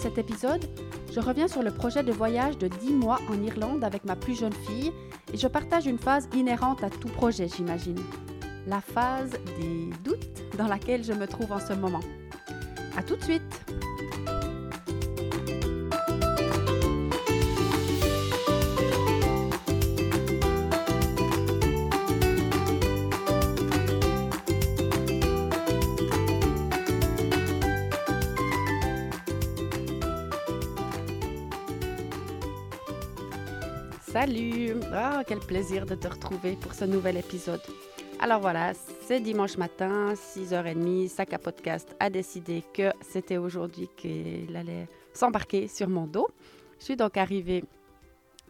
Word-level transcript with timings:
cet 0.00 0.16
épisode, 0.16 0.64
je 1.12 1.20
reviens 1.20 1.46
sur 1.46 1.62
le 1.62 1.70
projet 1.70 2.02
de 2.02 2.10
voyage 2.10 2.56
de 2.56 2.68
10 2.68 2.94
mois 2.94 3.20
en 3.28 3.42
Irlande 3.42 3.84
avec 3.84 4.06
ma 4.06 4.16
plus 4.16 4.34
jeune 4.34 4.52
fille 4.52 4.92
et 5.30 5.36
je 5.36 5.46
partage 5.46 5.86
une 5.86 5.98
phase 5.98 6.26
inhérente 6.34 6.82
à 6.82 6.88
tout 6.88 7.08
projet, 7.08 7.48
j'imagine. 7.54 7.98
La 8.66 8.80
phase 8.80 9.32
des 9.58 9.90
doutes 10.02 10.56
dans 10.56 10.68
laquelle 10.68 11.04
je 11.04 11.12
me 11.12 11.26
trouve 11.26 11.52
en 11.52 11.60
ce 11.60 11.74
moment. 11.74 12.00
À 12.96 13.02
tout 13.02 13.16
de 13.16 13.22
suite! 13.22 13.42
Salut 34.20 34.74
Ah, 34.92 35.22
quel 35.26 35.38
plaisir 35.38 35.86
de 35.86 35.94
te 35.94 36.06
retrouver 36.06 36.54
pour 36.54 36.74
ce 36.74 36.84
nouvel 36.84 37.16
épisode. 37.16 37.62
Alors 38.20 38.38
voilà, 38.38 38.74
c'est 38.74 39.18
dimanche 39.18 39.56
matin, 39.56 40.12
6h30, 40.12 41.08
Saka 41.08 41.38
Podcast 41.38 41.96
a 41.98 42.10
décidé 42.10 42.62
que 42.74 42.92
c'était 43.00 43.38
aujourd'hui 43.38 43.88
qu'il 43.96 44.54
allait 44.56 44.88
s'embarquer 45.14 45.68
sur 45.68 45.88
mon 45.88 46.06
dos. 46.06 46.28
Je 46.80 46.84
suis 46.84 46.96
donc 46.96 47.16
arrivée 47.16 47.64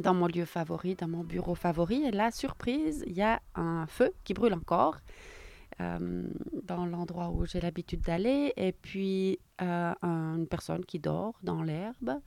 dans 0.00 0.12
mon 0.12 0.26
lieu 0.26 0.44
favori, 0.44 0.96
dans 0.96 1.06
mon 1.06 1.22
bureau 1.22 1.54
favori, 1.54 2.02
et 2.04 2.10
là, 2.10 2.32
surprise, 2.32 3.04
il 3.06 3.12
y 3.12 3.22
a 3.22 3.40
un 3.54 3.86
feu 3.86 4.12
qui 4.24 4.34
brûle 4.34 4.54
encore 4.54 4.96
euh, 5.80 6.24
dans 6.64 6.84
l'endroit 6.84 7.28
où 7.28 7.46
j'ai 7.46 7.60
l'habitude 7.60 8.00
d'aller, 8.00 8.52
et 8.56 8.72
puis 8.72 9.38
euh, 9.62 9.94
une 10.02 10.48
personne 10.48 10.84
qui 10.84 10.98
dort 10.98 11.38
dans 11.44 11.62
l'herbe 11.62 12.18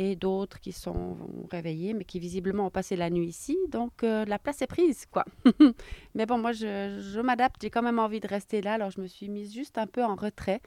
et 0.00 0.14
d'autres 0.14 0.60
qui 0.60 0.70
sont 0.70 1.16
réveillés, 1.50 1.92
mais 1.92 2.04
qui 2.04 2.20
visiblement 2.20 2.66
ont 2.66 2.70
passé 2.70 2.94
la 2.94 3.10
nuit 3.10 3.26
ici. 3.26 3.58
Donc, 3.68 4.04
euh, 4.04 4.24
la 4.26 4.38
place 4.38 4.62
est 4.62 4.68
prise, 4.68 5.06
quoi. 5.06 5.24
mais 6.14 6.24
bon, 6.24 6.38
moi, 6.38 6.52
je, 6.52 7.20
m'adapte. 7.20 7.60
J'ai 7.60 7.68
quand 7.68 7.82
même 7.82 7.98
envie 7.98 8.20
de 8.20 8.28
rester 8.28 8.62
là. 8.62 8.74
Alors, 8.74 8.92
je 8.92 9.00
me 9.00 9.08
suis 9.08 9.28
mise 9.28 9.52
juste 9.52 9.76
un 9.76 9.88
peu 9.88 10.04
en 10.04 10.14
retrait. 10.14 10.60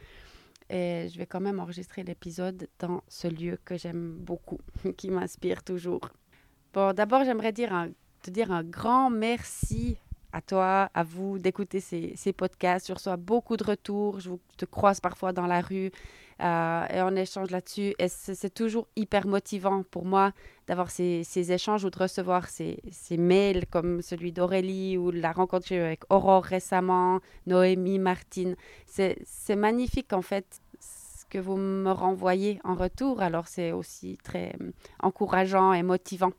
Et 0.69 1.07
je 1.07 1.17
vais 1.17 1.25
quand 1.25 1.39
même 1.39 1.61
enregistrer 1.61 2.03
l'épisode 2.03 2.67
dans 2.77 3.03
ce 3.07 3.29
lieu 3.29 3.57
que 3.63 3.77
j'aime 3.77 4.17
beaucoup, 4.19 4.59
qui 4.97 5.09
m'inspire 5.09 5.63
toujours. 5.63 6.01
Bon, 6.73 6.93
d'abord, 6.93 7.23
j'aimerais 7.23 7.53
te 7.53 8.29
dire 8.29 8.51
un 8.51 8.63
grand 8.63 9.09
merci 9.09 9.97
à 10.33 10.41
toi, 10.41 10.89
à 10.93 11.03
vous 11.03 11.39
d'écouter 11.39 11.79
ces, 11.79 12.13
ces, 12.17 12.33
podcasts. 12.33 12.87
Je 12.87 12.93
reçois 12.93 13.17
beaucoup 13.17 13.55
de 13.55 13.63
retours. 13.63 14.19
Je, 14.19 14.29
vous, 14.29 14.39
je 14.51 14.57
te 14.57 14.65
croise 14.65 14.99
parfois 14.99 15.31
dans 15.31 15.47
la 15.47 15.61
rue 15.61 15.91
euh, 16.41 16.85
et 16.87 17.01
on 17.01 17.15
échange 17.15 17.51
là-dessus. 17.51 17.93
Et 17.99 18.07
c'est 18.07 18.53
toujours 18.53 18.87
hyper 18.95 19.27
motivant 19.27 19.83
pour 19.83 20.05
moi 20.05 20.31
d'avoir 20.67 20.89
ces, 20.89 21.51
échanges 21.51 21.85
ou 21.85 21.89
de 21.89 21.97
recevoir 21.97 22.49
ces, 22.49 22.81
mails 23.17 23.65
comme 23.67 24.01
celui 24.01 24.31
d'Aurélie 24.31 24.97
ou 24.97 25.11
la 25.11 25.31
rencontre 25.31 25.63
que 25.63 25.75
j'ai 25.75 25.81
avec 25.81 26.01
Aurore 26.09 26.43
récemment, 26.43 27.19
Noémie, 27.45 27.99
Martine. 27.99 28.55
C'est 28.87 29.55
magnifique 29.55 30.13
en 30.13 30.21
fait 30.21 30.61
ce 30.79 31.25
que 31.29 31.37
vous 31.37 31.57
me 31.57 31.91
renvoyez 31.91 32.59
en 32.63 32.75
retour. 32.75 33.21
Alors 33.21 33.47
c'est 33.47 33.71
aussi 33.71 34.17
très 34.23 34.55
euh, 34.61 34.71
encourageant 35.01 35.73
et 35.73 35.83
motivant. 35.83 36.31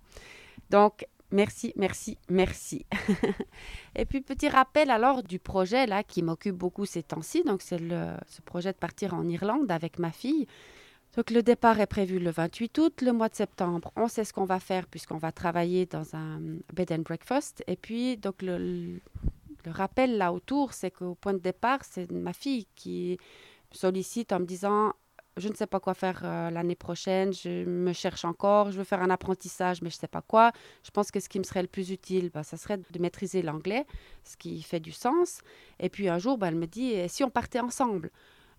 Donc, 0.71 1.07
Merci, 1.33 1.73
merci, 1.77 2.19
merci. 2.29 2.85
et 3.97 4.05
puis 4.05 4.21
petit 4.21 4.51
rappel 4.51 4.91
alors 4.91 5.23
du 5.23 5.39
projet 5.39 5.87
là 5.87 6.03
qui 6.03 6.23
m'occupe 6.23 6.57
beaucoup 6.57 6.85
ces 6.85 7.03
temps-ci. 7.03 7.43
Donc 7.43 7.63
c'est 7.63 7.79
ce 7.79 8.43
projet 8.43 8.73
de 8.73 8.77
partir 8.77 9.15
en 9.15 9.27
Irlande 9.27 9.71
avec 9.71 9.99
ma 9.99 10.13
fille. 10.13 10.47
Donc 11.17 11.31
le 11.31 11.43
départ 11.43 11.81
est 11.81 11.87
prévu 11.87 12.19
le 12.19 12.31
28 12.31 12.79
août, 12.79 13.03
le 13.03 13.13
mois 13.13 13.31
de 13.31 13.35
septembre. 13.35 13.91
On 13.97 14.09
sait 14.09 14.25
ce 14.25 14.35
qu'on 14.35 14.45
va 14.45 14.61
faire 14.61 14.87
puisqu'on 14.87 15.17
va 15.17 15.33
travailler 15.33 15.87
dans 15.87 16.15
un 16.15 16.41
bed 16.75 16.93
and 16.93 17.03
breakfast. 17.03 17.65
Et 17.67 17.77
puis 17.77 18.19
donc 18.19 18.43
le, 18.43 19.01
le 19.65 19.71
rappel 19.71 20.19
là 20.19 20.35
autour, 20.35 20.75
c'est 20.75 20.91
qu'au 20.91 21.15
point 21.15 21.33
de 21.33 21.39
départ, 21.39 21.81
c'est 21.83 22.11
ma 22.13 22.35
fille 22.35 22.67
qui 22.75 23.19
sollicite 23.71 24.33
en 24.33 24.41
me 24.41 24.45
disant 24.45 24.93
je 25.37 25.49
ne 25.49 25.55
sais 25.55 25.67
pas 25.67 25.81
quoi 25.81 25.95
faire 25.95 26.21
euh, 26.25 26.51
l'année 26.51 26.75
prochaine, 26.75 27.33
je 27.33 27.65
me 27.65 27.93
cherche 27.93 28.25
encore, 28.25 28.71
je 28.71 28.79
veux 28.79 28.85
faire 28.85 29.03
un 29.03 29.11
apprentissage, 29.11 29.81
mais 29.83 29.91
je 29.91 29.97
ne 29.97 30.01
sais 30.01 30.09
pas 30.09 30.23
quoi. 30.23 30.53
Je 30.85 30.91
pense 30.91 31.11
que 31.11 31.21
ce 31.21 31.29
qui 31.29 31.39
me 31.39 31.45
serait 31.45 31.63
le 31.63 31.69
plus 31.69 31.91
utile, 31.91 32.31
bah, 32.33 32.43
ça 32.43 32.57
serait 32.57 32.79
de 32.79 32.99
maîtriser 32.99 33.43
l'anglais, 33.43 33.87
ce 34.25 34.37
qui 34.37 34.63
fait 34.63 34.81
du 34.81 34.93
sens. 34.93 35.41
Et 35.81 35.89
puis 35.89 36.09
un 36.09 36.19
jour, 36.19 36.39
bah, 36.39 36.49
elle 36.49 36.57
me 36.57 36.67
dit, 36.67 36.95
si 37.09 37.25
on 37.25 37.31
partait 37.31 37.61
ensemble? 37.61 38.11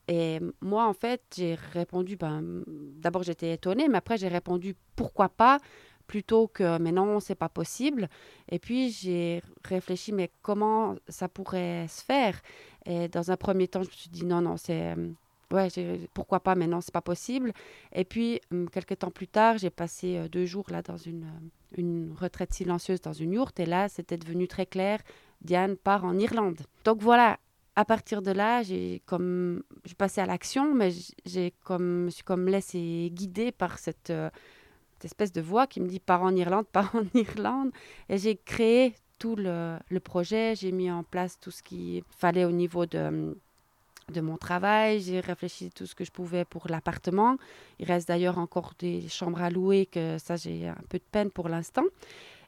Et 0.07 0.39
moi, 0.61 0.85
en 0.87 0.93
fait, 0.93 1.21
j'ai 1.35 1.55
répondu, 1.73 2.17
ben, 2.17 2.63
d'abord 2.67 3.23
j'étais 3.23 3.53
étonnée, 3.53 3.87
mais 3.87 3.97
après 3.97 4.17
j'ai 4.17 4.27
répondu, 4.27 4.75
pourquoi 4.95 5.29
pas? 5.29 5.59
Plutôt 6.07 6.47
que 6.47 6.77
mais 6.79 6.91
non, 6.91 7.19
c'est 7.21 7.35
pas 7.35 7.47
possible. 7.49 8.09
Et 8.49 8.59
puis 8.59 8.91
j'ai 8.91 9.41
réfléchi, 9.63 10.11
mais 10.11 10.31
comment 10.41 10.95
ça 11.07 11.29
pourrait 11.29 11.87
se 11.87 12.03
faire? 12.03 12.41
Et 12.85 13.07
dans 13.07 13.31
un 13.31 13.37
premier 13.37 13.67
temps, 13.69 13.83
je 13.83 13.87
me 13.87 13.93
suis 13.93 14.09
dit 14.09 14.25
non, 14.25 14.41
non, 14.41 14.57
c'est 14.57 14.95
ouais, 15.51 15.67
pourquoi 16.13 16.39
pas 16.39 16.55
maintenant, 16.55 16.81
c'est 16.81 16.93
pas 16.93 17.01
possible. 17.01 17.53
Et 17.93 18.05
puis, 18.05 18.39
hum, 18.51 18.69
quelques 18.69 18.99
temps 18.99 19.11
plus 19.11 19.27
tard, 19.27 19.57
j'ai 19.57 19.69
passé 19.69 20.17
euh, 20.17 20.27
deux 20.27 20.45
jours 20.45 20.65
là 20.69 20.81
dans 20.81 20.97
une, 20.97 21.23
euh, 21.23 21.77
une 21.77 22.13
retraite 22.17 22.53
silencieuse 22.53 23.01
dans 23.01 23.13
une 23.13 23.33
yourte. 23.33 23.59
Et 23.59 23.65
là, 23.65 23.89
c'était 23.89 24.17
devenu 24.17 24.47
très 24.47 24.65
clair. 24.65 24.99
Diane 25.41 25.75
part 25.75 26.05
en 26.05 26.17
Irlande. 26.17 26.61
Donc 26.85 27.01
voilà, 27.01 27.37
à 27.75 27.85
partir 27.85 28.21
de 28.21 28.31
là, 28.31 28.63
j'ai 28.63 29.01
comme, 29.05 29.63
je 29.85 29.93
passais 29.93 30.21
à 30.21 30.25
l'action, 30.25 30.73
mais 30.73 30.91
j'ai 31.25 31.53
comme, 31.63 32.05
me 32.05 32.09
suis 32.09 32.23
comme 32.23 32.47
laissé 32.47 33.09
guider 33.11 33.51
par 33.51 33.79
cette, 33.79 34.09
euh, 34.09 34.29
cette, 34.93 35.05
espèce 35.05 35.31
de 35.31 35.41
voix 35.41 35.67
qui 35.67 35.81
me 35.81 35.87
dit 35.87 35.99
pars 35.99 36.23
en 36.23 36.35
Irlande, 36.35 36.65
pars 36.71 36.95
en 36.95 37.03
Irlande. 37.13 37.71
Et 38.09 38.17
j'ai 38.17 38.37
créé 38.37 38.95
tout 39.19 39.35
le, 39.35 39.77
le 39.89 39.99
projet, 39.99 40.55
j'ai 40.55 40.71
mis 40.71 40.91
en 40.91 41.03
place 41.03 41.39
tout 41.39 41.51
ce 41.51 41.63
qu'il 41.63 42.03
fallait 42.09 42.45
au 42.45 42.51
niveau 42.51 42.85
de 42.85 42.99
hum, 42.99 43.35
de 44.11 44.21
mon 44.21 44.37
travail, 44.37 45.01
j'ai 45.01 45.19
réfléchi 45.19 45.69
tout 45.71 45.85
ce 45.85 45.95
que 45.95 46.03
je 46.03 46.11
pouvais 46.11 46.45
pour 46.45 46.67
l'appartement. 46.69 47.37
Il 47.79 47.85
reste 47.85 48.07
d'ailleurs 48.07 48.37
encore 48.37 48.73
des 48.79 49.07
chambres 49.07 49.41
à 49.41 49.49
louer, 49.49 49.85
que 49.85 50.17
ça 50.17 50.35
j'ai 50.35 50.67
un 50.67 50.83
peu 50.89 50.97
de 50.97 51.03
peine 51.11 51.31
pour 51.31 51.49
l'instant. 51.49 51.83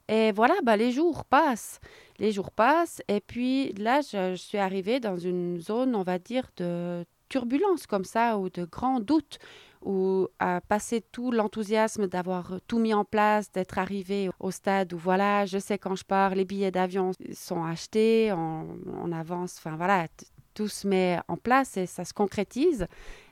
Et 0.08 0.32
voilà, 0.32 0.56
bah, 0.64 0.78
les 0.78 0.92
jours 0.92 1.26
passent. 1.26 1.80
Les 2.20 2.32
jours 2.32 2.52
passent. 2.52 3.02
Et 3.08 3.22
puis 3.22 3.74
là, 3.74 4.02
je, 4.02 4.36
suis 4.36 4.58
arrivée 4.58 5.00
dans 5.00 5.18
une 5.18 5.60
zone, 5.60 5.96
on 5.96 6.04
va 6.04 6.20
dire, 6.20 6.48
de 6.58 7.06
turbulence 7.30 7.88
comme 7.88 8.04
ça, 8.04 8.38
ou 8.38 8.50
de 8.50 8.66
grands 8.66 9.00
doutes, 9.00 9.40
où 9.82 10.28
à 10.40 10.62
passer 10.62 11.02
tout 11.02 11.32
l'enthousiasme 11.32 12.08
d'avoir 12.08 12.54
tout 12.68 12.80
mis 12.80 12.94
en 12.94 13.04
place, 13.04 13.52
d'être 13.52 13.78
arrivé 13.80 14.30
au 14.40 14.52
stade 14.52 14.94
où 14.94 14.98
voilà, 14.98 15.46
je 15.46 15.60
sais 15.60 15.78
quand 15.78 15.96
je 15.96 16.04
pars, 16.04 16.34
les 16.34 16.46
billets 16.46 16.72
d'avion 16.72 17.12
sont 17.34 17.64
achetés, 17.64 18.32
on, 18.32 18.68
on 18.88 19.12
avance, 19.12 19.58
enfin 19.58 19.76
voilà, 19.76 20.08
tout 20.56 20.68
se 20.68 20.88
met 20.88 21.20
en 21.28 21.38
place 21.38 21.78
et 21.78 21.86
ça 21.86 22.04
se 22.04 22.14
concrétise. 22.14 22.88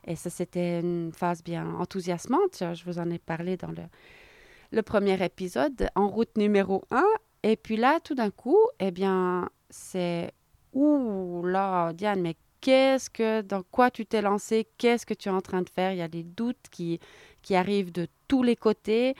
Et 0.05 0.15
ça, 0.15 0.29
c'était 0.29 0.79
une 0.81 1.11
phase 1.11 1.43
bien 1.43 1.73
enthousiasmante. 1.75 2.57
Je 2.59 2.83
vous 2.85 2.99
en 2.99 3.09
ai 3.09 3.17
parlé 3.17 3.57
dans 3.57 3.71
le, 3.71 3.83
le 4.71 4.81
premier 4.83 5.23
épisode, 5.23 5.89
en 5.95 6.07
route 6.07 6.37
numéro 6.37 6.83
1. 6.91 7.03
Et 7.41 7.55
puis 7.55 7.77
là, 7.77 7.99
tout 7.99 8.13
d'un 8.13 8.29
coup, 8.29 8.59
eh 8.79 8.91
bien, 8.91 9.49
c'est 9.71 10.31
Ouh 10.73 11.43
là, 11.45 11.93
Diane, 11.93 12.21
mais 12.21 12.35
qu'est-ce 12.61 13.09
que, 13.09 13.41
dans 13.41 13.63
quoi 13.63 13.91
tu 13.91 14.05
t'es 14.05 14.21
lancé 14.21 14.67
Qu'est-ce 14.77 15.05
que 15.05 15.13
tu 15.13 15.29
es 15.29 15.31
en 15.31 15.41
train 15.41 15.61
de 15.61 15.69
faire? 15.69 15.91
Il 15.91 15.97
y 15.97 16.01
a 16.01 16.07
des 16.07 16.23
doutes 16.23 16.67
qui, 16.71 16.99
qui 17.41 17.55
arrivent 17.55 17.91
de 17.91 18.07
tous 18.27 18.43
les 18.43 18.55
côtés, 18.55 19.15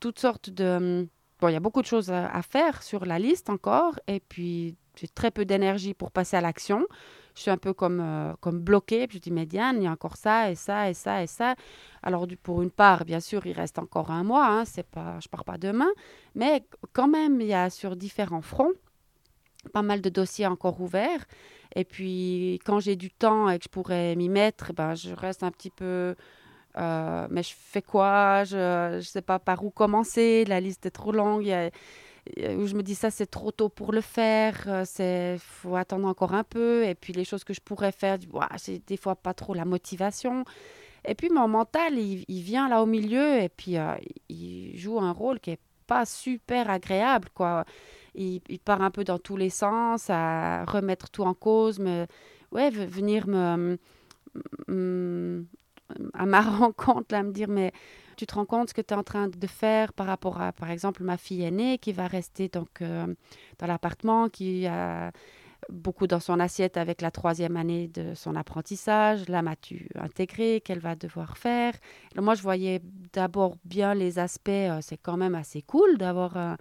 toutes 0.00 0.18
sortes 0.18 0.50
de. 0.50 1.08
Bon, 1.40 1.48
il 1.48 1.52
y 1.52 1.56
a 1.56 1.60
beaucoup 1.60 1.82
de 1.82 1.86
choses 1.86 2.10
à, 2.10 2.28
à 2.28 2.42
faire 2.42 2.82
sur 2.82 3.04
la 3.04 3.18
liste 3.18 3.50
encore. 3.50 3.98
Et 4.06 4.20
puis, 4.20 4.76
j'ai 4.96 5.08
très 5.08 5.30
peu 5.30 5.44
d'énergie 5.44 5.94
pour 5.94 6.10
passer 6.10 6.36
à 6.36 6.40
l'action. 6.40 6.86
Je 7.36 7.42
suis 7.42 7.50
un 7.50 7.58
peu 7.58 7.74
comme, 7.74 8.00
euh, 8.00 8.32
comme 8.40 8.60
bloquée. 8.60 9.06
Je 9.10 9.18
dis, 9.18 9.30
mais 9.30 9.46
Diane, 9.46 9.76
il 9.76 9.84
y 9.84 9.86
a 9.86 9.92
encore 9.92 10.16
ça 10.16 10.50
et 10.50 10.54
ça 10.54 10.90
et 10.90 10.94
ça 10.94 11.22
et 11.22 11.26
ça. 11.26 11.54
Alors, 12.02 12.26
pour 12.42 12.62
une 12.62 12.70
part, 12.70 13.04
bien 13.04 13.20
sûr, 13.20 13.46
il 13.46 13.52
reste 13.52 13.78
encore 13.78 14.10
un 14.10 14.24
mois. 14.24 14.46
Hein, 14.46 14.64
c'est 14.64 14.86
pas, 14.86 15.18
je 15.20 15.28
pars 15.28 15.44
pas 15.44 15.58
demain. 15.58 15.90
Mais 16.34 16.64
quand 16.92 17.08
même, 17.08 17.40
il 17.40 17.46
y 17.48 17.54
a 17.54 17.70
sur 17.70 17.94
différents 17.94 18.42
fronts 18.42 18.72
pas 19.72 19.82
mal 19.82 20.00
de 20.00 20.08
dossiers 20.08 20.46
encore 20.46 20.80
ouverts. 20.80 21.24
Et 21.74 21.84
puis, 21.84 22.58
quand 22.64 22.80
j'ai 22.80 22.96
du 22.96 23.10
temps 23.10 23.50
et 23.50 23.58
que 23.58 23.64
je 23.64 23.68
pourrais 23.68 24.14
m'y 24.16 24.28
mettre, 24.28 24.72
ben, 24.72 24.94
je 24.94 25.12
reste 25.14 25.42
un 25.42 25.50
petit 25.50 25.70
peu... 25.70 26.14
Euh, 26.78 27.26
mais 27.30 27.42
je 27.42 27.54
fais 27.56 27.82
quoi? 27.82 28.44
Je 28.44 28.96
ne 28.96 29.00
sais 29.00 29.22
pas 29.22 29.38
par 29.38 29.64
où 29.64 29.70
commencer. 29.70 30.44
La 30.46 30.60
liste 30.60 30.86
est 30.86 30.90
trop 30.90 31.12
longue. 31.12 31.52
Où 32.58 32.66
je 32.66 32.74
me 32.74 32.82
dis 32.82 32.94
ça 32.94 33.10
c'est 33.10 33.26
trop 33.26 33.50
tôt 33.50 33.68
pour 33.68 33.92
le 33.92 34.00
faire, 34.00 34.64
euh, 34.66 34.82
c'est 34.84 35.36
faut 35.38 35.76
attendre 35.76 36.06
encore 36.06 36.34
un 36.34 36.44
peu 36.44 36.84
et 36.84 36.94
puis 36.94 37.12
les 37.12 37.24
choses 37.24 37.44
que 37.44 37.54
je 37.54 37.60
pourrais 37.60 37.92
faire, 37.92 38.18
j'ai 38.64 38.80
des 38.80 38.96
fois 38.96 39.16
pas 39.16 39.34
trop 39.34 39.54
la 39.54 39.64
motivation. 39.64 40.44
Et 41.04 41.14
puis 41.14 41.28
mon 41.30 41.46
mental, 41.46 41.98
il, 41.98 42.42
vient 42.42 42.68
là 42.68 42.82
au 42.82 42.86
milieu 42.86 43.38
et 43.40 43.48
puis 43.48 43.78
euh, 43.78 43.94
il 44.28 44.76
joue 44.76 44.98
un 44.98 45.12
rôle 45.12 45.38
qui 45.40 45.52
est 45.52 45.60
pas 45.86 46.04
super 46.04 46.68
agréable 46.70 47.28
quoi. 47.34 47.64
Il, 48.14 48.40
part 48.64 48.80
un 48.80 48.90
peu 48.90 49.04
dans 49.04 49.18
tous 49.18 49.36
les 49.36 49.50
sens, 49.50 50.08
à 50.08 50.64
remettre 50.64 51.10
tout 51.10 51.22
en 51.22 51.34
cause, 51.34 51.78
ouais, 52.50 52.70
venir 52.70 53.26
me, 53.28 53.78
à 56.14 56.26
ma 56.26 56.40
rencontre, 56.58 57.14
là, 57.14 57.22
me 57.22 57.32
dire, 57.32 57.48
mais 57.48 57.72
tu 58.16 58.26
te 58.26 58.34
rends 58.34 58.44
compte 58.46 58.70
ce 58.70 58.74
que 58.74 58.80
tu 58.80 58.94
es 58.94 58.96
en 58.96 59.02
train 59.02 59.28
de 59.28 59.46
faire 59.46 59.92
par 59.92 60.06
rapport 60.06 60.40
à, 60.40 60.52
par 60.52 60.70
exemple, 60.70 61.02
ma 61.02 61.16
fille 61.16 61.42
aînée 61.42 61.78
qui 61.78 61.92
va 61.92 62.06
rester 62.06 62.48
donc, 62.48 62.82
euh, 62.82 63.06
dans 63.58 63.66
l'appartement, 63.66 64.28
qui 64.28 64.66
a 64.66 65.12
beaucoup 65.70 66.06
dans 66.06 66.20
son 66.20 66.38
assiette 66.40 66.76
avec 66.76 67.00
la 67.00 67.10
troisième 67.10 67.56
année 67.56 67.88
de 67.88 68.14
son 68.14 68.36
apprentissage. 68.36 69.28
Là, 69.28 69.42
m'as-tu 69.42 69.88
intégré 69.96 70.60
Qu'elle 70.60 70.78
va 70.78 70.94
devoir 70.94 71.38
faire 71.38 71.74
Moi, 72.16 72.34
je 72.34 72.42
voyais 72.42 72.80
d'abord 73.12 73.56
bien 73.64 73.94
les 73.94 74.18
aspects. 74.18 74.48
Euh, 74.48 74.78
c'est 74.80 74.98
quand 74.98 75.16
même 75.16 75.34
assez 75.34 75.62
cool 75.62 75.98
d'avoir 75.98 76.36
un, 76.36 76.56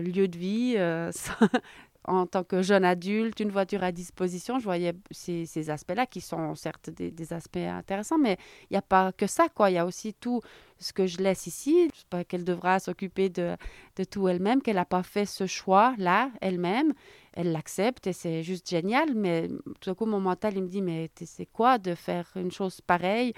lieu 0.00 0.28
de 0.28 0.38
vie 0.38 0.74
euh, 0.76 1.10
en 2.04 2.26
tant 2.26 2.42
que 2.42 2.62
jeune 2.62 2.84
adulte, 2.84 3.40
une 3.40 3.50
voiture 3.50 3.84
à 3.84 3.92
disposition, 3.92 4.58
je 4.58 4.64
voyais 4.64 4.92
ces, 5.10 5.70
aspects-là 5.70 6.06
qui 6.06 6.20
sont 6.20 6.54
certes 6.54 6.90
des, 6.90 7.32
aspects 7.32 7.56
intéressants, 7.56 8.18
mais 8.18 8.38
il 8.62 8.72
n'y 8.72 8.76
a 8.76 8.82
pas 8.82 9.12
que 9.12 9.26
ça, 9.26 9.48
quoi. 9.48 9.70
Il 9.70 9.74
y 9.74 9.78
a 9.78 9.86
aussi 9.86 10.12
tout 10.14 10.40
ce 10.78 10.92
que 10.92 11.06
je 11.06 11.18
laisse 11.18 11.46
ici, 11.46 11.88
qu'elle 12.28 12.44
devra 12.44 12.80
s'occuper 12.80 13.28
de, 13.28 13.56
de, 13.96 14.04
tout 14.04 14.26
elle-même, 14.28 14.62
qu'elle 14.62 14.76
n'a 14.76 14.84
pas 14.84 15.04
fait 15.04 15.26
ce 15.26 15.46
choix-là 15.46 16.30
elle-même. 16.40 16.92
Elle 17.34 17.52
l'accepte 17.52 18.08
et 18.08 18.12
c'est 18.12 18.42
juste 18.42 18.68
génial, 18.68 19.14
mais 19.14 19.48
tout 19.80 19.90
à 19.90 19.94
coup, 19.94 20.06
mon 20.06 20.20
mental, 20.20 20.54
il 20.56 20.62
me 20.64 20.68
dit, 20.68 20.82
mais 20.82 21.10
c'est 21.24 21.46
quoi 21.46 21.78
de 21.78 21.94
faire 21.94 22.28
une 22.34 22.50
chose 22.50 22.80
pareille? 22.80 23.32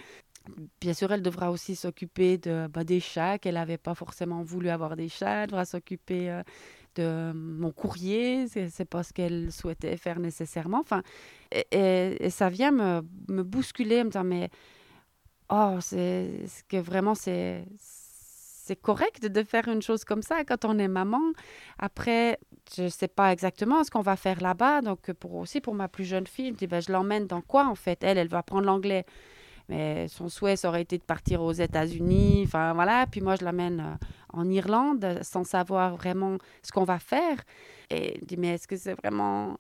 Bien 0.80 0.92
sûr, 0.92 1.10
elle 1.12 1.22
devra 1.22 1.50
aussi 1.50 1.74
s'occuper 1.74 2.36
de, 2.36 2.66
bah, 2.68 2.84
des 2.84 3.00
chats, 3.00 3.38
qu'elle 3.38 3.54
n'avait 3.54 3.78
pas 3.78 3.94
forcément 3.94 4.42
voulu 4.42 4.68
avoir 4.68 4.94
des 4.94 5.08
chats. 5.08 5.44
Elle 5.44 5.48
devra 5.48 5.64
s'occuper 5.64 6.30
euh, 6.30 6.42
de 6.96 7.32
mon 7.34 7.70
courrier, 7.70 8.46
c'est 8.48 8.84
pas 8.84 9.02
ce 9.02 9.12
qu'elle 9.12 9.52
souhaitait 9.52 9.96
faire 9.96 10.18
nécessairement. 10.18 10.80
Enfin, 10.80 11.02
et, 11.72 12.30
ça 12.30 12.48
vient 12.48 12.70
me, 12.70 13.02
me, 13.28 13.42
bousculer, 13.42 14.04
me 14.04 14.10
dire 14.10 14.24
mais 14.24 14.50
oh, 15.50 15.76
c'est 15.80 16.46
que 16.68 16.76
vraiment 16.76 17.14
c'est 17.14 17.64
c'est 18.64 18.76
correct 18.76 19.26
de 19.26 19.42
faire 19.42 19.68
une 19.68 19.82
chose 19.82 20.04
comme 20.04 20.22
ça 20.22 20.42
quand 20.44 20.64
on 20.64 20.78
est 20.78 20.88
maman. 20.88 21.20
Après, 21.78 22.38
je 22.74 22.88
sais 22.88 23.08
pas 23.08 23.30
exactement 23.30 23.84
ce 23.84 23.90
qu'on 23.90 24.00
va 24.00 24.16
faire 24.16 24.40
là-bas. 24.40 24.80
Donc, 24.80 25.12
pour, 25.12 25.34
aussi 25.34 25.60
pour 25.60 25.74
ma 25.74 25.86
plus 25.86 26.04
jeune 26.04 26.26
fille, 26.26 26.48
je 26.48 26.54
dis, 26.54 26.66
ben, 26.66 26.80
je 26.80 26.90
l'emmène 26.90 27.26
dans 27.26 27.42
quoi 27.42 27.66
en 27.66 27.74
fait? 27.74 28.02
Elle, 28.02 28.16
elle 28.16 28.28
va 28.28 28.38
apprendre 28.38 28.64
l'anglais. 28.64 29.04
Mais 29.68 30.08
son 30.08 30.28
souhait, 30.28 30.56
ça 30.56 30.68
aurait 30.68 30.82
été 30.82 30.96
de 30.96 31.02
partir 31.02 31.42
aux 31.42 31.52
États-Unis. 31.52 32.44
Enfin, 32.46 32.72
voilà. 32.72 33.06
Puis 33.06 33.20
moi, 33.20 33.36
je 33.36 33.44
l'amène 33.44 33.80
euh, 33.80 34.06
en 34.36 34.48
Irlande 34.50 35.18
sans 35.22 35.44
savoir 35.44 35.96
vraiment 35.96 36.38
ce 36.62 36.72
qu'on 36.72 36.84
va 36.84 36.98
faire. 36.98 37.42
Et 37.90 38.18
je 38.20 38.24
dis, 38.26 38.36
mais 38.36 38.54
est-ce 38.54 38.66
que 38.66 38.76
c'est 38.76 38.94
vraiment... 38.94 39.58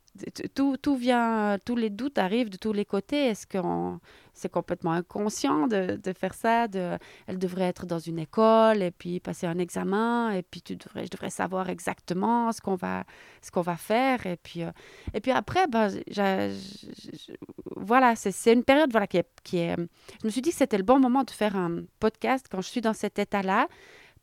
Tout, 0.54 0.76
tout 0.76 0.96
vient, 0.96 1.58
tous 1.64 1.76
les 1.76 1.90
doutes 1.90 2.18
arrivent 2.18 2.50
de 2.50 2.56
tous 2.56 2.72
les 2.72 2.84
côtés. 2.84 3.26
Est-ce 3.26 3.46
qu'on 3.46 4.00
c'est 4.34 4.50
complètement 4.50 4.92
inconscient 4.92 5.68
de, 5.68 5.98
de, 6.02 6.12
faire 6.12 6.34
ça. 6.34 6.66
Elle 7.26 7.38
devrait 7.38 7.66
être 7.66 7.86
dans 7.86 8.00
une 8.00 8.18
école 8.18 8.82
et 8.82 8.90
puis 8.90 9.20
passer 9.20 9.46
un 9.46 9.58
examen 9.58 10.32
et 10.32 10.42
puis 10.42 10.60
tu 10.60 10.76
devrais, 10.76 11.04
je 11.04 11.10
devrais 11.10 11.30
savoir 11.30 11.70
exactement 11.70 12.50
ce 12.50 12.60
qu'on 12.60 12.74
va, 12.74 13.04
ce 13.40 13.58
va 13.60 13.76
faire. 13.76 14.26
Et 14.26 14.36
puis, 14.36 14.64
euh, 14.64 14.72
et 15.14 15.20
puis 15.20 15.30
après, 15.30 15.66
ben, 15.68 15.88
voilà, 17.76 18.16
c'est 18.16 18.52
une 18.52 18.64
période 18.64 18.90
voilà, 18.90 19.06
qui 19.06 19.18
est, 19.18 19.28
qui 19.44 19.58
est... 19.58 19.76
Je 20.20 20.26
me 20.26 20.30
suis 20.30 20.42
dit 20.42 20.50
que 20.50 20.56
c'était 20.56 20.78
le 20.78 20.84
bon 20.84 20.98
moment 20.98 21.22
de 21.22 21.30
faire 21.30 21.56
un 21.56 21.84
podcast 22.00 22.46
quand 22.50 22.60
je 22.60 22.68
suis 22.68 22.80
dans 22.80 22.92
cet 22.92 23.18
état-là 23.18 23.68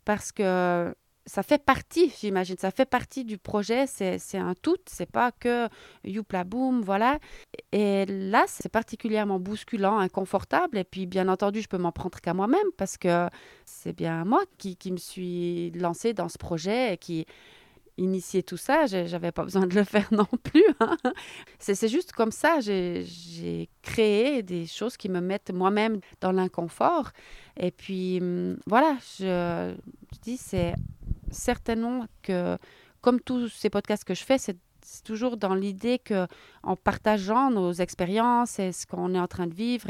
parce 0.05 0.31
que 0.31 0.93
ça 1.25 1.43
fait 1.43 1.63
partie, 1.63 2.11
j'imagine, 2.19 2.57
ça 2.57 2.71
fait 2.71 2.85
partie 2.85 3.23
du 3.23 3.37
projet, 3.37 3.85
c'est 3.87 4.37
un 4.37 4.55
tout, 4.55 4.77
c'est 4.87 5.09
pas 5.09 5.31
que 5.31 5.69
youpla 6.03 6.43
boum, 6.43 6.81
voilà. 6.81 7.19
Et 7.71 8.05
là, 8.07 8.45
c'est 8.47 8.69
particulièrement 8.69 9.39
bousculant, 9.39 9.99
inconfortable, 9.99 10.77
et 10.77 10.83
puis 10.83 11.05
bien 11.05 11.27
entendu, 11.27 11.61
je 11.61 11.67
peux 11.67 11.77
m'en 11.77 11.91
prendre 11.91 12.19
qu'à 12.19 12.33
moi-même 12.33 12.59
parce 12.77 12.97
que 12.97 13.27
c'est 13.65 13.95
bien 13.95 14.25
moi 14.25 14.41
qui, 14.57 14.75
qui 14.75 14.91
me 14.91 14.97
suis 14.97 15.71
lancée 15.71 16.13
dans 16.13 16.27
ce 16.27 16.37
projet 16.37 16.93
et 16.93 16.97
qui 16.97 17.25
initié 18.01 18.43
tout 18.43 18.57
ça, 18.57 18.85
j'avais 18.85 19.31
pas 19.31 19.43
besoin 19.49 19.67
de 19.67 19.75
le 19.75 19.83
faire 19.83 20.07
non 20.11 20.27
plus. 20.43 20.65
Hein. 20.79 20.97
C'est 21.59 21.87
juste 21.87 22.11
comme 22.13 22.31
ça, 22.31 22.59
j'ai 22.59 23.69
créé 23.81 24.43
des 24.43 24.65
choses 24.65 24.97
qui 24.97 25.09
me 25.09 25.21
mettent 25.21 25.53
moi-même 25.53 25.99
dans 26.19 26.31
l'inconfort. 26.31 27.11
Et 27.57 27.71
puis, 27.71 28.19
hum, 28.21 28.57
voilà, 28.65 28.97
je, 29.19 29.73
dis, 30.21 30.37
c'est 30.37 30.73
certainement 31.31 32.05
que, 32.21 32.57
comme 33.01 33.19
tous 33.19 33.49
ces 33.49 33.69
podcasts 33.69 34.03
que 34.03 34.13
je 34.13 34.23
fais, 34.23 34.37
c'est 34.37 34.57
toujours 35.03 35.37
dans 35.37 35.53
l'idée 35.53 35.99
que 35.99 36.25
en 36.63 36.75
partageant 36.75 37.51
nos 37.51 37.71
expériences 37.71 38.57
et 38.57 38.71
ce 38.71 38.87
qu'on 38.87 39.13
est 39.13 39.19
en 39.19 39.27
train 39.27 39.45
de 39.45 39.53
vivre 39.53 39.89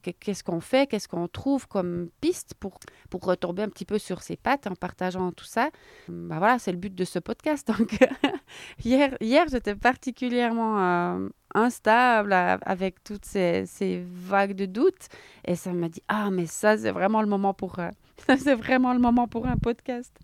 qu'est-ce 0.00 0.42
qu'on 0.44 0.60
fait, 0.60 0.86
qu'est-ce 0.88 1.08
qu'on 1.08 1.28
trouve 1.28 1.68
comme 1.68 2.10
piste 2.20 2.54
pour, 2.54 2.78
pour 3.08 3.22
retomber 3.22 3.62
un 3.62 3.68
petit 3.68 3.84
peu 3.84 3.98
sur 3.98 4.22
ses 4.22 4.36
pattes 4.36 4.66
en 4.66 4.74
partageant 4.74 5.32
tout 5.32 5.44
ça? 5.44 5.70
Ben 6.08 6.38
voilà, 6.38 6.58
c'est 6.58 6.72
le 6.72 6.78
but 6.78 6.94
de 6.94 7.04
ce 7.04 7.18
podcast. 7.18 7.70
Hier, 8.84 9.16
hier 9.20 9.46
j'étais 9.48 9.74
particulièrement 9.76 10.80
euh, 10.80 11.28
instable 11.54 12.32
avec 12.32 13.02
toutes 13.04 13.24
ces, 13.24 13.64
vagues 14.12 14.54
de 14.54 14.66
doutes 14.66 15.08
et 15.44 15.54
ça 15.54 15.72
m'a 15.72 15.88
dit 15.88 16.02
Ah, 16.08 16.30
mais 16.30 16.46
ça, 16.46 16.76
c'est 16.76 16.90
vraiment 16.90 17.20
le 17.20 17.28
moment 17.28 17.54
pour, 17.54 17.78
euh, 17.78 17.90
c'est 18.38 18.54
vraiment 18.54 18.92
le 18.92 18.98
moment 18.98 19.28
pour 19.28 19.46
un 19.46 19.56
podcast. 19.56 20.16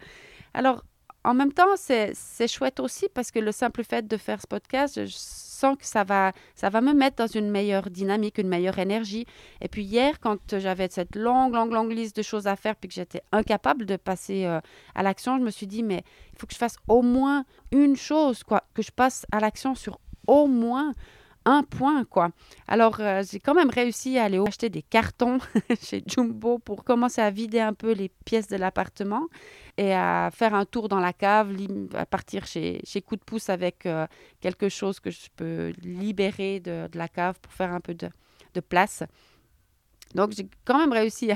Alors, 0.55 0.85
en 1.25 1.35
même 1.35 1.53
temps, 1.53 1.77
c'est 1.77 2.15
chouette 2.49 2.81
aussi 2.81 3.09
parce 3.13 3.31
que 3.31 3.41
le 3.41 3.53
simple 3.53 3.83
fait 3.83 4.07
de 4.07 4.17
faire 4.17 4.41
ce 4.41 4.47
podcast, 4.47 5.05
sens 5.57 5.77
que 5.77 5.87
ça 5.87 6.05
va, 6.05 6.33
ça 6.55 6.71
va 6.71 6.81
me 6.81 6.93
mettre 6.93 7.17
dans 7.17 7.27
une 7.27 7.51
meilleure 7.51 7.91
dynamique, 7.91 8.39
une 8.39 8.49
meilleure 8.49 8.79
énergie. 8.79 9.27
Et 9.61 9.69
puis 9.69 9.83
hier, 9.83 10.21
quand 10.21 10.59
j'avais 10.59 10.89
cette 10.91 11.17
longue, 11.17 11.55
longue, 11.55 11.73
longue 11.73 11.93
liste 11.93 12.17
de 12.17 12.23
choses 12.23 12.47
à 12.47 12.57
faire, 12.57 12.77
puis 12.77 12.89
que 12.89 12.95
j'étais 12.95 13.23
incapable 13.33 13.87
de 13.87 13.97
passer 13.97 14.45
euh, 14.45 14.61
à 14.95 15.03
l'action, 15.03 15.39
je 15.39 15.43
me 15.43 15.51
suis 15.51 15.67
dit, 15.67 15.83
mais 15.83 16.03
il 16.33 16.39
faut 16.39 16.47
que 16.47 16.55
je 16.55 16.59
fasse 16.59 16.77
au 16.89 17.03
moins 17.03 17.45
une 17.73 17.97
chose, 17.97 18.43
quoi, 18.45 18.65
que 18.75 18.83
je 18.83 18.93
passe 18.93 19.27
à 19.33 19.41
l'action 19.41 19.75
sur 19.75 19.99
au 20.27 20.47
moins 20.47 20.93
un 21.47 21.63
point, 21.63 22.05
quoi. 22.05 22.31
Alors, 22.67 23.01
euh, 23.01 23.23
j'ai 23.29 23.39
quand 23.39 23.55
même 23.55 23.71
réussi 23.71 24.19
à 24.19 24.25
aller 24.25 24.39
acheter 24.39 24.69
des 24.69 24.83
cartons 24.83 25.39
chez 25.81 26.03
Jumbo 26.05 26.59
pour 26.59 26.85
commencer 26.85 27.23
à 27.23 27.31
vider 27.31 27.61
un 27.61 27.73
peu 27.73 27.93
les 27.93 28.11
pièces 28.25 28.49
de 28.49 28.57
l'appartement 28.57 29.29
et 29.79 29.95
à 29.95 30.31
faire 30.35 30.55
un 30.55 30.65
tour 30.65 30.89
dans 30.89 30.99
la 30.99 31.13
cave, 31.13 31.57
à 31.95 32.05
partir 32.05 32.47
chez, 32.47 32.81
chez 32.85 33.01
Coup 33.01 33.17
de 33.17 33.23
pouce 33.23 33.49
avec 33.49 33.87
euh, 33.87 34.07
quelque 34.41 34.69
chose 34.69 34.99
que 34.99 35.11
je 35.11 35.29
peux 35.37 35.73
libérer 35.83 36.59
de, 36.61 36.89
la 36.95 37.09
cave 37.09 37.39
pour 37.41 37.53
faire 37.53 37.73
un 37.73 37.81
peu 37.81 37.95
de, 37.95 38.11
place. 38.69 39.05
Donc, 40.15 40.33
j'ai 40.33 40.49
quand 40.65 40.79
même 40.79 40.93
réussi 40.93 41.31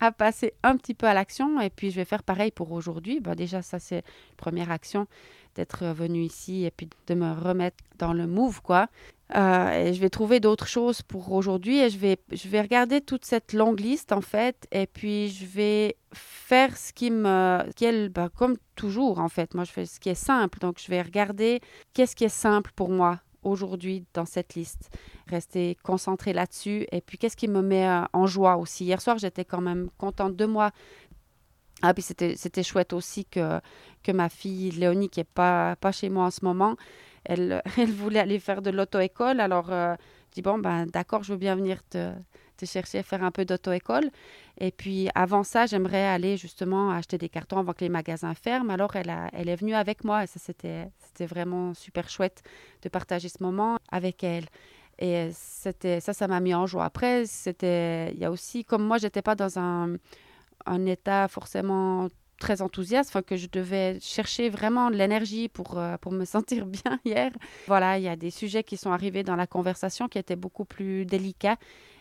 à, 0.00 0.10
passer 0.10 0.54
un 0.62 0.76
petit 0.76 0.94
peu 0.94 1.06
à 1.06 1.14
l'action 1.14 1.60
et 1.60 1.70
puis 1.70 1.90
je 1.90 1.96
vais 1.96 2.04
faire 2.04 2.22
pareil 2.22 2.50
pour 2.50 2.72
aujourd'hui. 2.72 3.20
Bah, 3.20 3.34
déjà, 3.34 3.62
ça, 3.62 3.78
c'est 3.78 3.96
la 3.96 4.36
première 4.38 4.70
action 4.70 5.06
d'être 5.54 5.84
venu 5.86 6.22
ici 6.22 6.64
et 6.64 6.70
puis 6.70 6.88
de 7.06 7.14
me 7.14 7.32
remettre 7.32 7.84
dans 7.98 8.12
le 8.12 8.26
move, 8.26 8.62
quoi. 8.62 8.88
Euh, 9.34 9.86
et 9.86 9.94
je 9.94 10.00
vais 10.00 10.10
trouver 10.10 10.40
d'autres 10.40 10.66
choses 10.66 11.00
pour 11.00 11.32
aujourd'hui 11.32 11.78
et 11.78 11.88
je 11.88 11.96
vais, 11.96 12.18
je 12.30 12.48
vais 12.48 12.60
regarder 12.60 13.00
toute 13.00 13.24
cette 13.24 13.54
longue 13.54 13.80
liste 13.80 14.12
en 14.12 14.20
fait 14.20 14.66
et 14.72 14.86
puis 14.86 15.28
je 15.28 15.46
vais 15.46 15.96
faire 16.12 16.76
ce 16.76 16.92
qui 16.92 17.10
me, 17.10 17.62
qui 17.74 17.86
est, 17.86 18.10
bah, 18.10 18.28
comme 18.36 18.56
toujours 18.76 19.20
en 19.20 19.30
fait, 19.30 19.54
moi 19.54 19.64
je 19.64 19.72
fais 19.72 19.86
ce 19.86 20.00
qui 20.00 20.10
est 20.10 20.14
simple 20.14 20.58
donc 20.58 20.78
je 20.78 20.88
vais 20.88 21.00
regarder 21.00 21.60
qu'est-ce 21.94 22.14
qui 22.14 22.24
est 22.24 22.28
simple 22.28 22.72
pour 22.76 22.90
moi 22.90 23.20
aujourd'hui 23.42 24.04
dans 24.12 24.26
cette 24.26 24.54
liste, 24.54 24.90
rester 25.28 25.78
concentré 25.82 26.34
là-dessus 26.34 26.86
et 26.92 27.00
puis 27.00 27.16
qu'est-ce 27.16 27.36
qui 27.36 27.48
me 27.48 27.62
met 27.62 27.88
euh, 27.88 28.02
en 28.12 28.26
joie 28.26 28.56
aussi. 28.58 28.84
Hier 28.84 29.00
soir 29.00 29.16
j'étais 29.16 29.46
quand 29.46 29.62
même 29.62 29.88
contente 29.96 30.36
de 30.36 30.44
moi. 30.44 30.72
Ah, 31.80 31.94
puis 31.94 32.02
c'était 32.02 32.62
chouette 32.62 32.92
aussi 32.92 33.24
que, 33.24 33.60
que 34.04 34.12
ma 34.12 34.28
fille 34.28 34.70
Léonie, 34.70 35.08
qui 35.08 35.18
n'est 35.18 35.24
pas, 35.24 35.74
pas 35.76 35.90
chez 35.90 36.10
moi 36.10 36.26
en 36.26 36.30
ce 36.30 36.44
moment, 36.44 36.76
elle, 37.26 37.62
voulait 37.88 38.20
aller 38.20 38.38
faire 38.38 38.62
de 38.62 38.70
l'auto-école. 38.70 39.40
Alors, 39.40 39.72
euh, 39.72 39.94
je 40.30 40.34
dis, 40.34 40.42
bon, 40.42 40.58
ben, 40.58 40.86
d'accord, 40.86 41.22
je 41.22 41.32
veux 41.32 41.38
bien 41.38 41.54
venir 41.54 41.82
te, 41.84 42.12
chercher 42.64 42.98
à 42.98 43.02
faire 43.02 43.24
un 43.24 43.32
peu 43.32 43.44
d'auto-école. 43.44 44.08
Et 44.58 44.70
puis, 44.70 45.08
avant 45.14 45.42
ça, 45.42 45.66
j'aimerais 45.66 46.06
aller 46.06 46.36
justement 46.36 46.90
acheter 46.90 47.18
des 47.18 47.28
cartons 47.28 47.58
avant 47.58 47.72
que 47.72 47.80
les 47.80 47.88
magasins 47.88 48.34
ferment. 48.34 48.72
Alors, 48.72 48.94
elle, 48.94 49.48
est 49.48 49.56
venue 49.56 49.74
avec 49.74 50.04
moi 50.04 50.22
et 50.22 50.26
ça, 50.28 50.38
c'était 50.38 51.26
vraiment 51.26 51.74
super 51.74 52.08
chouette 52.08 52.42
de 52.82 52.88
partager 52.88 53.28
ce 53.28 53.42
moment 53.42 53.78
avec 53.90 54.22
elle. 54.22 54.46
Et 54.98 55.30
c'était 55.32 55.98
ça, 56.00 56.12
ça 56.12 56.28
m'a 56.28 56.38
mis 56.38 56.54
en 56.54 56.66
joie. 56.66 56.84
Après, 56.84 57.26
c'était, 57.26 58.12
il 58.12 58.18
y 58.20 58.24
a 58.24 58.30
aussi, 58.30 58.64
comme 58.64 58.84
moi, 58.84 58.98
j'étais 58.98 59.22
pas 59.22 59.34
dans 59.34 59.58
un 59.58 60.86
état 60.86 61.26
forcément 61.26 62.08
très 62.42 62.60
enthousiaste, 62.60 63.22
que 63.22 63.36
je 63.36 63.46
devais 63.50 63.98
chercher 64.00 64.50
vraiment 64.50 64.90
de 64.90 64.96
l'énergie 64.96 65.48
pour, 65.48 65.78
euh, 65.78 65.96
pour 65.98 66.12
me 66.12 66.24
sentir 66.34 66.66
bien 66.66 66.98
hier. 67.04 67.30
Voilà, 67.68 67.98
il 67.98 68.04
y 68.04 68.08
a 68.08 68.16
des 68.16 68.30
sujets 68.30 68.64
qui 68.64 68.76
sont 68.76 68.90
arrivés 68.90 69.22
dans 69.22 69.36
la 69.36 69.46
conversation 69.46 70.08
qui 70.08 70.18
étaient 70.18 70.40
beaucoup 70.46 70.64
plus 70.64 71.06
délicats 71.06 71.56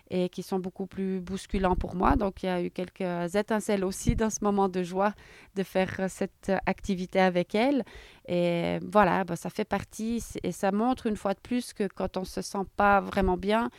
et 0.10 0.28
qui 0.30 0.44
sont 0.44 0.60
beaucoup 0.60 0.88
plus 0.88 1.22
bousculants 1.22 1.76
pour 1.76 1.96
moi. 1.96 2.16
Donc, 2.16 2.44
il 2.44 2.48
y 2.48 2.50
a 2.50 2.62
eu 2.62 2.70
quelques 2.70 3.36
étincelles 3.36 3.86
aussi 3.86 4.16
dans 4.16 4.30
ce 4.30 4.40
moment 4.42 4.68
de 4.68 4.84
joie 4.84 5.14
de 5.56 5.64
faire 5.64 5.94
cette 6.10 6.52
activité 6.66 7.20
avec 7.20 7.56
elle. 7.56 7.84
Et 8.28 8.80
voilà, 8.86 9.24
bah, 9.24 9.38
ça 9.38 9.50
fait 9.50 9.70
partie 9.78 10.22
et 10.44 10.52
ça 10.52 10.72
montre 10.72 11.06
une 11.08 11.16
fois 11.16 11.34
de 11.34 11.40
plus 11.40 11.72
que 11.72 11.88
quand 11.88 12.18
on 12.18 12.22
ne 12.22 12.26
se 12.38 12.42
sent 12.42 12.66
pas 12.76 13.00
vraiment 13.00 13.38
bien, 13.38 13.70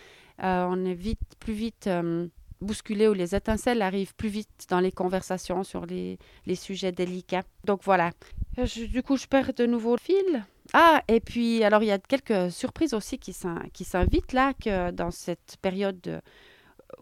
euh, 0.43 0.65
on 0.71 0.85
est 0.87 0.97
plus 1.39 1.53
vite... 1.53 1.87
Euh, 1.89 2.29
bousculer 2.63 3.09
ou 3.09 3.13
les 3.13 3.35
étincelles 3.35 3.83
arrivent 3.83 4.15
plus 4.15 4.29
vite 4.29 4.67
dans 4.69 4.81
les 4.81 4.93
conversations 4.93 5.65
sur 5.65 5.87
les, 5.87 6.19
les 6.47 6.55
sujets 6.55 6.93
délicats. 6.93 7.45
Donc 7.65 7.83
voilà. 7.85 8.11
Euh, 8.59 8.67
du 8.89 9.03
coup, 9.03 9.17
je 9.17 9.27
perds 9.27 9.55
de 9.55 9.67
nouveau 9.67 9.97
le 9.97 10.01
fil. 10.01 10.45
Ah, 10.73 11.03
et 11.09 11.21
puis, 11.21 11.65
alors, 11.65 11.83
il 11.83 11.87
y 11.87 11.93
a 11.93 11.99
quelques 11.99 12.51
surprises 12.51 12.95
aussi 12.95 13.19
qui 13.19 13.33
s'invitent 13.33 14.33
là, 14.33 14.55
que 14.55 14.91
dans 14.91 15.11
cette 15.11 15.57
période 15.61 16.23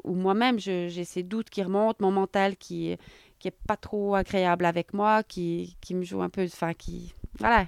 où 0.05 0.14
moi-même, 0.14 0.59
j'ai 0.59 1.05
ces 1.05 1.23
doutes 1.23 1.50
qui 1.50 1.62
remontent, 1.62 1.99
mon 2.00 2.11
mental 2.11 2.57
qui, 2.57 2.97
qui 3.38 3.50
pas 3.50 3.76
trop 3.76 4.14
agréable 4.14 4.64
avec 4.64 4.95
moi, 4.95 5.23
qui, 5.23 5.76
qui 5.81 5.95
me 5.95 6.02
joue 6.02 6.23
un 6.23 6.31
peu, 6.31 6.45
enfin, 6.45 6.75
qui, 6.75 7.14
voilà, 7.38 7.67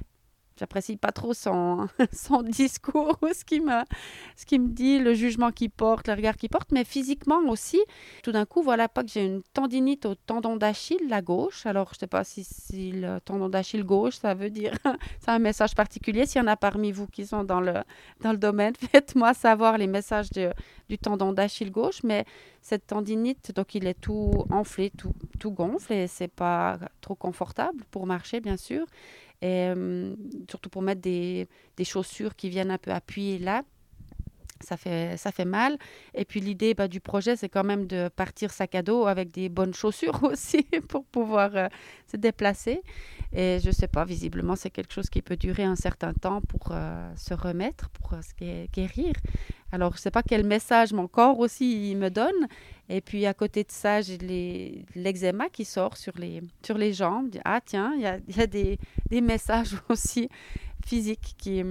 j'apprécie 0.58 0.96
pas 0.96 1.12
trop 1.12 1.34
son, 1.34 1.88
son 2.12 2.42
discours, 2.42 3.18
ce 3.32 3.44
qu'il 3.44 3.64
me, 3.64 3.82
ce 4.36 4.56
me 4.56 4.68
dit, 4.68 4.98
le 4.98 5.14
jugement 5.14 5.50
qu'il 5.50 5.70
porte, 5.70 6.08
le 6.08 6.14
regard 6.14 6.36
qu'il 6.36 6.48
porte, 6.48 6.72
mais 6.72 6.84
physiquement 6.84 7.40
aussi. 7.48 7.80
Tout 8.22 8.32
d'un 8.32 8.44
coup, 8.44 8.62
voilà 8.62 8.88
pas 8.88 9.02
que 9.02 9.10
j'ai 9.10 9.24
une 9.24 9.42
tendinite 9.54 10.06
au 10.06 10.14
tendon 10.14 10.56
d'Achille, 10.56 11.08
la 11.08 11.22
gauche. 11.22 11.66
Alors, 11.66 11.90
je 11.94 12.00
sais 12.00 12.06
pas 12.06 12.24
si, 12.24 12.44
si 12.44 12.92
le 12.92 13.20
tendon 13.20 13.48
d'Achille 13.48 13.84
gauche, 13.84 14.16
ça 14.16 14.34
veut 14.34 14.50
dire, 14.50 14.72
c'est 15.20 15.30
un 15.30 15.38
message 15.38 15.74
particulier. 15.74 16.26
S'il 16.26 16.40
y 16.40 16.44
en 16.44 16.48
a 16.48 16.56
parmi 16.56 16.92
vous 16.92 17.06
qui 17.06 17.26
sont 17.26 17.44
dans 17.44 17.60
le, 17.60 17.74
dans 18.20 18.32
le 18.32 18.38
domaine, 18.38 18.74
faites-moi 18.92 19.34
savoir 19.34 19.78
les 19.78 19.86
messages 19.86 20.30
du 20.88 20.98
tendon 20.98 21.32
d'Achille 21.32 21.70
gauche. 21.70 22.02
Mais 22.04 22.24
cette 22.60 22.86
tendinite, 22.86 23.52
donc 23.54 23.74
il 23.74 23.86
est 23.86 24.00
tout 24.00 24.44
enflé, 24.50 24.90
tout, 24.96 25.14
tout 25.38 25.50
gonfle 25.50 25.92
et 25.92 26.06
c'est 26.06 26.28
pas 26.28 26.78
trop 27.00 27.14
confortable 27.14 27.84
pour 27.90 28.06
marcher, 28.06 28.40
bien 28.40 28.56
sûr. 28.56 28.86
Euh, 29.42 30.14
surtout 30.48 30.70
pour 30.70 30.82
mettre 30.82 31.00
des, 31.00 31.48
des, 31.76 31.84
chaussures 31.84 32.36
qui 32.36 32.48
viennent 32.48 32.70
un 32.70 32.78
peu 32.78 32.92
appuyer 32.92 33.38
là. 33.38 33.64
Ça 34.60 34.76
fait, 34.76 35.16
ça 35.16 35.32
fait 35.32 35.44
mal. 35.44 35.76
Et 36.14 36.24
puis 36.24 36.40
l'idée 36.40 36.74
bah, 36.74 36.86
du 36.86 37.00
projet, 37.00 37.34
c'est 37.34 37.48
quand 37.48 37.64
même 37.64 37.86
de 37.88 38.08
partir 38.08 38.52
sac 38.52 38.76
à 38.76 38.82
dos 38.82 39.06
avec 39.06 39.32
des 39.32 39.48
bonnes 39.48 39.74
chaussures 39.74 40.22
aussi 40.22 40.62
pour 40.88 41.04
pouvoir 41.04 41.56
euh, 41.56 41.66
se 42.10 42.16
déplacer. 42.16 42.82
Et 43.32 43.58
je 43.60 43.68
ne 43.68 43.72
sais 43.72 43.88
pas, 43.88 44.04
visiblement, 44.04 44.54
c'est 44.54 44.70
quelque 44.70 44.92
chose 44.92 45.10
qui 45.10 45.22
peut 45.22 45.36
durer 45.36 45.64
un 45.64 45.74
certain 45.74 46.12
temps 46.12 46.40
pour 46.42 46.68
euh, 46.70 47.10
se 47.16 47.34
remettre, 47.34 47.88
pour 47.90 48.10
se 48.22 48.66
guérir. 48.66 49.14
Alors, 49.72 49.92
je 49.92 49.96
ne 49.96 50.00
sais 50.00 50.10
pas 50.10 50.22
quel 50.22 50.44
message 50.44 50.92
mon 50.92 51.08
corps 51.08 51.38
aussi 51.38 51.94
me 51.96 52.10
donne. 52.10 52.46
Et 52.90 53.00
puis, 53.00 53.24
à 53.24 53.32
côté 53.32 53.64
de 53.64 53.70
ça, 53.70 54.02
j'ai 54.02 54.84
l'eczéma 54.94 55.48
qui 55.48 55.64
sort 55.64 55.96
sur 55.96 56.12
les, 56.18 56.42
sur 56.62 56.76
les 56.76 56.92
jambes. 56.92 57.30
Ah, 57.44 57.60
tiens, 57.64 57.94
il 57.96 58.02
y 58.02 58.06
a, 58.40 58.46
des, 58.46 58.78
des, 59.08 59.20
messages 59.22 59.74
aussi 59.88 60.28
physiques 60.84 61.34
qui, 61.38 61.62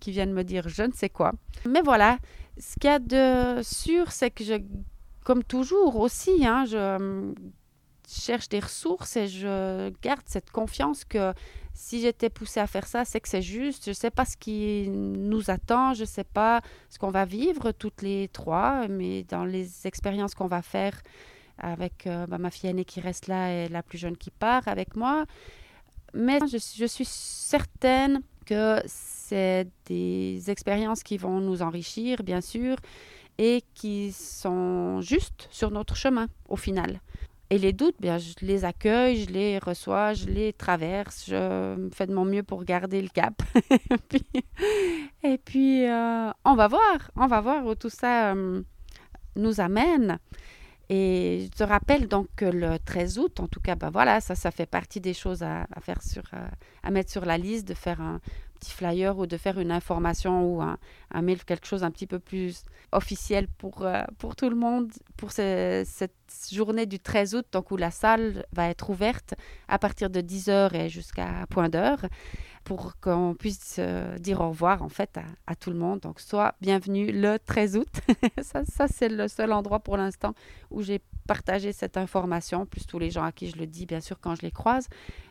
qui 0.00 0.10
viennent 0.10 0.34
me 0.34 0.44
dire 0.44 0.68
je 0.68 0.82
ne 0.82 0.92
sais 0.92 1.08
quoi. 1.08 1.32
Mais 1.66 1.80
voilà, 1.80 2.18
ce 2.58 2.74
qu'il 2.74 2.90
y 2.90 2.92
a 2.92 2.98
de 2.98 3.62
sûr, 3.62 4.12
c'est 4.12 4.30
que 4.30 4.44
je, 4.44 4.54
comme 5.24 5.42
toujours 5.42 5.96
aussi, 5.96 6.46
hein, 6.46 6.64
je 6.66 7.32
cherche 8.06 8.48
des 8.48 8.60
ressources 8.60 9.16
et 9.16 9.28
je 9.28 9.92
garde 10.02 10.22
cette 10.26 10.50
confiance 10.50 11.04
que 11.04 11.32
si 11.74 12.00
j'étais 12.00 12.30
poussée 12.30 12.60
à 12.60 12.66
faire 12.66 12.86
ça, 12.86 13.04
c'est 13.04 13.20
que 13.20 13.28
c'est 13.28 13.42
juste. 13.42 13.84
Je 13.84 13.90
ne 13.90 13.94
sais 13.94 14.10
pas 14.10 14.24
ce 14.24 14.36
qui 14.36 14.88
nous 14.88 15.50
attend, 15.50 15.92
je 15.92 16.02
ne 16.02 16.06
sais 16.06 16.24
pas 16.24 16.62
ce 16.88 16.98
qu'on 16.98 17.10
va 17.10 17.24
vivre 17.24 17.72
toutes 17.72 18.02
les 18.02 18.28
trois, 18.28 18.88
mais 18.88 19.24
dans 19.24 19.44
les 19.44 19.86
expériences 19.86 20.34
qu'on 20.34 20.46
va 20.46 20.62
faire 20.62 21.00
avec 21.58 22.06
euh, 22.06 22.26
bah, 22.26 22.38
ma 22.38 22.50
fille 22.50 22.70
aînée 22.70 22.84
qui 22.84 23.00
reste 23.00 23.26
là 23.26 23.52
et 23.52 23.68
la 23.68 23.82
plus 23.82 23.98
jeune 23.98 24.16
qui 24.16 24.30
part 24.30 24.66
avec 24.68 24.96
moi. 24.96 25.26
Mais 26.14 26.38
je, 26.50 26.58
je 26.58 26.86
suis 26.86 27.04
certaine 27.04 28.22
que 28.46 28.80
c'est 28.86 29.68
des 29.86 30.50
expériences 30.50 31.02
qui 31.02 31.18
vont 31.18 31.40
nous 31.40 31.60
enrichir, 31.60 32.22
bien 32.22 32.40
sûr, 32.40 32.76
et 33.38 33.62
qui 33.74 34.12
sont 34.12 35.00
justes 35.00 35.48
sur 35.50 35.70
notre 35.70 35.96
chemin 35.96 36.28
au 36.48 36.56
final. 36.56 37.00
Et 37.48 37.58
les 37.58 37.72
doutes, 37.72 37.94
bien, 38.00 38.18
je 38.18 38.34
les 38.42 38.64
accueille, 38.64 39.24
je 39.24 39.30
les 39.30 39.58
reçois, 39.58 40.14
je 40.14 40.26
les 40.26 40.52
traverse, 40.52 41.26
je 41.28 41.88
fais 41.94 42.06
de 42.06 42.12
mon 42.14 42.24
mieux 42.24 42.42
pour 42.42 42.64
garder 42.64 43.00
le 43.00 43.08
cap. 43.08 43.40
et 45.22 45.38
puis, 45.38 45.86
euh, 45.88 46.30
on 46.44 46.54
va 46.54 46.66
voir, 46.66 47.10
on 47.14 47.28
va 47.28 47.40
voir 47.40 47.64
où 47.64 47.76
tout 47.76 47.88
ça 47.88 48.32
euh, 48.34 48.62
nous 49.36 49.60
amène. 49.60 50.18
Et 50.88 51.48
je 51.52 51.58
te 51.58 51.64
rappelle 51.64 52.06
donc 52.06 52.28
que 52.36 52.44
le 52.44 52.78
13 52.78 53.18
août, 53.18 53.40
en 53.40 53.48
tout 53.48 53.60
cas, 53.60 53.74
ben 53.74 53.90
voilà, 53.90 54.20
ça, 54.20 54.34
ça 54.34 54.50
fait 54.50 54.66
partie 54.66 55.00
des 55.00 55.14
choses 55.14 55.42
à, 55.42 55.66
faire 55.80 56.02
sur, 56.02 56.22
euh, 56.32 56.46
à 56.82 56.90
mettre 56.90 57.10
sur 57.10 57.24
la 57.24 57.38
liste, 57.38 57.66
de 57.66 57.74
faire 57.74 58.00
un 58.00 58.20
petit 58.60 58.70
flyer 58.70 59.18
ou 59.18 59.26
de 59.26 59.36
faire 59.36 59.58
une 59.58 59.72
information 59.72 60.44
ou 60.44 60.62
un, 60.62 60.78
un 61.10 61.22
mail, 61.22 61.44
quelque 61.44 61.66
chose 61.66 61.82
un 61.82 61.90
petit 61.90 62.06
peu 62.06 62.18
plus 62.18 62.62
officiel 62.92 63.48
pour, 63.58 63.82
euh, 63.82 64.02
pour 64.18 64.36
tout 64.36 64.48
le 64.48 64.56
monde 64.56 64.90
pour 65.16 65.32
cette 65.32 66.12
journée 66.52 66.86
du 66.86 66.98
13 66.98 67.34
août, 67.34 67.46
donc 67.52 67.70
où 67.70 67.76
la 67.76 67.90
salle 67.90 68.46
va 68.52 68.68
être 68.68 68.90
ouverte 68.90 69.34
à 69.68 69.78
partir 69.78 70.08
de 70.08 70.20
10h 70.20 70.74
et 70.74 70.88
jusqu'à 70.88 71.46
point 71.50 71.68
d'heure 71.68 71.98
pour 72.66 72.98
qu'on 72.98 73.36
puisse 73.38 73.76
euh, 73.78 74.18
dire 74.18 74.40
au 74.40 74.48
revoir 74.48 74.82
en 74.82 74.88
fait 74.88 75.20
à, 75.46 75.54
tout 75.54 75.70
le 75.70 75.76
monde. 75.76 76.00
Donc 76.00 76.18
soit 76.18 76.56
bienvenue 76.60 77.12
le 77.12 77.38
13 77.38 77.76
août. 77.76 77.88
ça, 78.42 78.64
ça 78.64 78.88
c'est 78.88 79.08
le 79.08 79.28
seul 79.28 79.52
endroit 79.52 79.78
pour 79.78 79.96
l'instant 79.96 80.34
où 80.72 80.82
j'ai 80.82 81.00
partagé 81.28 81.72
cette 81.72 81.96
information, 81.96 82.66
plus 82.66 82.84
tous 82.84 82.98
les 82.98 83.08
gens 83.12 83.22
à 83.22 83.30
qui 83.30 83.48
je 83.48 83.56
le 83.56 83.68
dis 83.68 83.86
bien 83.86 84.00
sûr 84.00 84.18
quand 84.20 84.34
je 84.34 84.42
les 84.42 84.50
croise. 84.50 84.88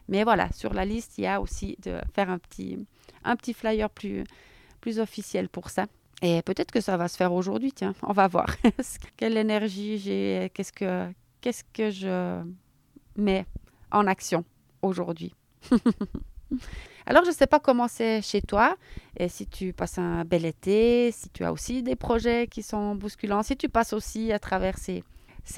Mais 0.08 0.24
voilà, 0.24 0.50
sur 0.54 0.74
la 0.74 0.86
liste, 0.86 1.18
il 1.18 1.26
y 1.26 1.28
a 1.28 1.42
aussi 1.42 1.78
de 1.84 2.00
faire 2.14 2.30
un 2.30 2.40
petit, 2.40 2.80
un 3.26 3.36
petit 3.36 3.54
flyer 3.54 3.90
plus, 3.90 4.24
plus 4.80 5.00
officiel 5.00 5.50
pour 5.50 5.70
ça. 5.70 5.88
Et 6.22 6.42
peut-être 6.42 6.72
que 6.72 6.80
ça 6.80 6.96
va 6.96 7.10
se 7.10 7.18
faire 7.18 7.34
aujourd'hui, 7.34 7.74
tiens, 7.74 7.96
on 8.02 8.14
va 8.14 8.30
voir. 8.30 8.48
Quelle 9.18 9.36
énergie 9.36 9.98
j'ai, 9.98 10.50
qu'est-ce 10.54 10.72
que, 10.72 11.12
qu'est-ce 11.42 11.66
que 11.74 11.90
je 11.90 12.42
mets 13.18 13.46
en 13.92 14.08
action 14.08 14.46
aujourd'hui? 14.82 15.36
Alors, 17.06 17.24
je 17.24 17.30
ne 17.30 17.36
sais 17.36 17.48
pas 17.48 17.60
comment 17.60 17.88
c'est 17.88 18.22
chez 18.22 18.42
toi, 18.42 18.76
et 19.18 19.30
si 19.30 19.46
tu 19.48 19.74
passes 19.74 20.00
un 20.00 20.26
bel 20.26 20.46
été, 20.46 21.12
si 21.12 21.30
tu 21.30 21.44
as 21.44 21.52
aussi 21.52 21.84
des 21.84 21.96
projets 21.96 22.48
qui 22.48 22.64
sont 22.64 22.96
bousculants, 22.96 23.44
si 23.44 23.56
tu 23.56 23.70
passes 23.70 23.94
aussi 23.94 24.32
à 24.32 24.40
travers 24.40 24.78
ces, 24.78 25.04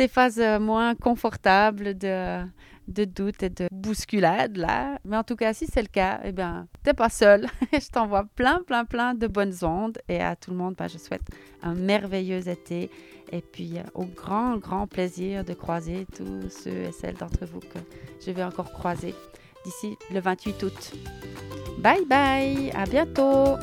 phases 0.09 0.41
moins 0.59 0.93
confortables 0.95 1.97
de, 1.97 2.43
de 2.87 3.05
doute 3.05 3.43
et 3.43 3.49
de 3.49 3.67
bousculade 3.71 4.57
là. 4.57 4.99
Mais 5.05 5.17
en 5.17 5.23
tout 5.23 5.35
cas, 5.35 5.53
si 5.53 5.67
c'est 5.67 5.81
le 5.81 5.87
cas, 5.87 6.19
eh 6.23 6.31
bien, 6.31 6.67
t'es 6.83 6.93
pas 6.93 7.09
seul. 7.09 7.47
je 7.73 7.89
t'envoie 7.89 8.25
plein, 8.35 8.61
plein, 8.65 8.85
plein 8.85 9.13
de 9.13 9.27
bonnes 9.27 9.55
ondes. 9.61 9.97
Et 10.07 10.21
à 10.21 10.35
tout 10.35 10.51
le 10.51 10.57
monde, 10.57 10.75
bah, 10.77 10.87
je 10.87 10.97
souhaite 10.97 11.27
un 11.61 11.75
merveilleux 11.75 12.47
été. 12.47 12.89
Et 13.31 13.41
puis, 13.41 13.77
euh, 13.77 13.83
au 13.93 14.05
grand, 14.05 14.57
grand 14.57 14.87
plaisir 14.87 15.43
de 15.43 15.53
croiser 15.53 16.07
tous 16.15 16.49
ceux 16.49 16.83
et 16.83 16.91
celles 16.91 17.15
d'entre 17.15 17.45
vous 17.45 17.59
que 17.59 17.79
je 18.25 18.31
vais 18.31 18.43
encore 18.43 18.71
croiser 18.71 19.13
d'ici 19.67 19.97
le 20.13 20.21
28 20.21 20.63
août. 20.63 20.93
Bye 21.79 22.05
bye, 22.05 22.71
à 22.71 22.85
bientôt 22.85 23.55